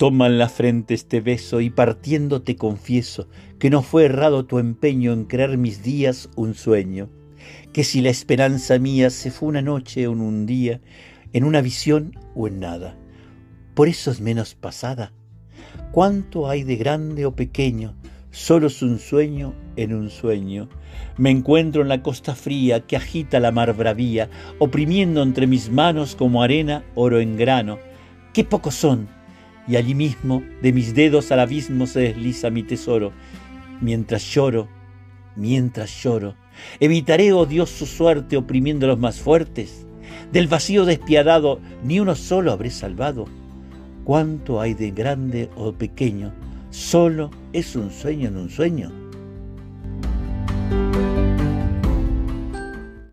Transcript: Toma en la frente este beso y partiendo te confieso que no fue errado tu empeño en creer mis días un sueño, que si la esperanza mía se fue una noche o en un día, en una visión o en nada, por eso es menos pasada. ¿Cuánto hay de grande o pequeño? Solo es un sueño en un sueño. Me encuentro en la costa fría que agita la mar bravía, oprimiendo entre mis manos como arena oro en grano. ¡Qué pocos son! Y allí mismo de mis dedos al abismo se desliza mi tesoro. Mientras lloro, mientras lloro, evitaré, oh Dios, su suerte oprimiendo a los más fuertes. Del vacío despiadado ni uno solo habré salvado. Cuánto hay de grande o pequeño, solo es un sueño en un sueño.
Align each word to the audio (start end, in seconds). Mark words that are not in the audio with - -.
Toma 0.00 0.28
en 0.28 0.38
la 0.38 0.48
frente 0.48 0.94
este 0.94 1.20
beso 1.20 1.60
y 1.60 1.68
partiendo 1.68 2.40
te 2.40 2.56
confieso 2.56 3.28
que 3.58 3.68
no 3.68 3.82
fue 3.82 4.06
errado 4.06 4.46
tu 4.46 4.58
empeño 4.58 5.12
en 5.12 5.26
creer 5.26 5.58
mis 5.58 5.82
días 5.82 6.30
un 6.36 6.54
sueño, 6.54 7.10
que 7.74 7.84
si 7.84 8.00
la 8.00 8.08
esperanza 8.08 8.78
mía 8.78 9.10
se 9.10 9.30
fue 9.30 9.50
una 9.50 9.60
noche 9.60 10.06
o 10.06 10.14
en 10.14 10.22
un 10.22 10.46
día, 10.46 10.80
en 11.34 11.44
una 11.44 11.60
visión 11.60 12.18
o 12.34 12.48
en 12.48 12.60
nada, 12.60 12.96
por 13.74 13.88
eso 13.88 14.10
es 14.10 14.22
menos 14.22 14.54
pasada. 14.54 15.12
¿Cuánto 15.92 16.48
hay 16.48 16.62
de 16.62 16.76
grande 16.76 17.26
o 17.26 17.36
pequeño? 17.36 17.94
Solo 18.30 18.68
es 18.68 18.80
un 18.80 19.00
sueño 19.00 19.52
en 19.76 19.92
un 19.92 20.08
sueño. 20.08 20.70
Me 21.18 21.28
encuentro 21.28 21.82
en 21.82 21.88
la 21.88 22.02
costa 22.02 22.34
fría 22.34 22.86
que 22.86 22.96
agita 22.96 23.38
la 23.38 23.52
mar 23.52 23.76
bravía, 23.76 24.30
oprimiendo 24.60 25.22
entre 25.22 25.46
mis 25.46 25.70
manos 25.70 26.16
como 26.16 26.42
arena 26.42 26.84
oro 26.94 27.20
en 27.20 27.36
grano. 27.36 27.78
¡Qué 28.32 28.44
pocos 28.44 28.74
son! 28.74 29.19
Y 29.70 29.76
allí 29.76 29.94
mismo 29.94 30.42
de 30.62 30.72
mis 30.72 30.96
dedos 30.96 31.30
al 31.30 31.38
abismo 31.38 31.86
se 31.86 32.00
desliza 32.00 32.50
mi 32.50 32.64
tesoro. 32.64 33.12
Mientras 33.80 34.24
lloro, 34.24 34.68
mientras 35.36 36.02
lloro, 36.02 36.34
evitaré, 36.80 37.32
oh 37.32 37.46
Dios, 37.46 37.70
su 37.70 37.86
suerte 37.86 38.36
oprimiendo 38.36 38.86
a 38.86 38.88
los 38.88 38.98
más 38.98 39.20
fuertes. 39.20 39.86
Del 40.32 40.48
vacío 40.48 40.84
despiadado 40.84 41.60
ni 41.84 42.00
uno 42.00 42.16
solo 42.16 42.50
habré 42.50 42.70
salvado. 42.70 43.26
Cuánto 44.02 44.60
hay 44.60 44.74
de 44.74 44.90
grande 44.90 45.48
o 45.54 45.72
pequeño, 45.72 46.32
solo 46.70 47.30
es 47.52 47.76
un 47.76 47.92
sueño 47.92 48.26
en 48.26 48.38
un 48.38 48.50
sueño. 48.50 48.99